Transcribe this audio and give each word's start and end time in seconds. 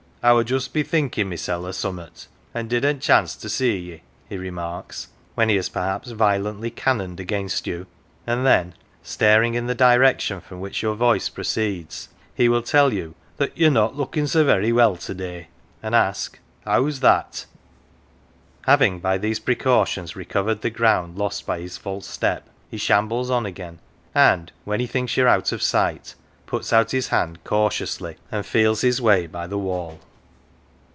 "I 0.23 0.33
were 0.33 0.43
just 0.43 0.71
bethinkin 0.71 1.23
1 1.23 1.29
mysel 1.31 1.53
1 1.61 1.65
o" 1.65 1.67
1 1.69 1.73
summat, 1.73 2.27
an 2.53 2.65
1 2.65 2.67
didn't 2.67 2.99
chance 2.99 3.35
to 3.35 3.49
see 3.49 3.75
ye," 3.79 4.01
he 4.29 4.37
remarks, 4.37 5.07
when 5.33 5.49
he 5.49 5.55
has 5.55 5.67
perhaps 5.67 6.11
violently 6.11 6.69
cannoned 6.69 7.19
against 7.19 7.65
you; 7.65 7.87
and 8.27 8.45
then, 8.45 8.75
staring 9.01 9.55
in 9.55 9.65
the 9.65 9.73
direction 9.73 10.39
from 10.39 10.59
which 10.59 10.83
your 10.83 10.93
voice 10.93 11.27
proceeds, 11.27 12.09
he 12.35 12.47
will 12.47 12.61
tell 12.61 12.93
you 12.93 13.15
that" 13.37 13.57
you're 13.57 13.71
not 13.71 13.95
lookin 13.95 14.25
1 14.25 14.27
so 14.27 14.43
very 14.45 14.71
well 14.71 14.95
to 14.95 15.15
day," 15.15 15.47
and 15.81 15.95
ask" 15.95 16.37
How's 16.65 16.99
that?" 16.99 17.47
Having 18.67 18.99
by 18.99 19.17
these 19.17 19.39
precautions 19.39 20.15
recovered 20.15 20.61
the 20.61 20.69
ground 20.69 21.17
lost 21.17 21.47
by 21.47 21.61
his 21.61 21.77
false 21.79 22.05
step, 22.05 22.47
he 22.69 22.77
shambles 22.77 23.31
on 23.31 23.47
again, 23.47 23.79
and, 24.13 24.51
when 24.65 24.81
he 24.81 24.85
thinks 24.85 25.17
you 25.17 25.23
are 25.25 25.29
out 25.29 25.51
of 25.51 25.63
sight, 25.63 26.13
puts 26.45 26.71
out 26.71 26.91
his 26.91 27.07
hand 27.07 27.43
cautiously 27.43 28.17
and 28.31 28.45
feels 28.45 28.81
his 28.81 29.01
way 29.01 29.25
by 29.25 29.47
the 29.47 29.57
wall. 29.57 29.99